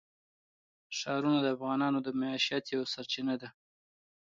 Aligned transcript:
ښارونه 0.97 1.39
د 1.41 1.47
افغانانو 1.55 1.99
د 2.03 2.07
معیشت 2.19 2.65
یوه 2.73 2.87
سرچینه 2.93 3.35
ده. 3.41 3.49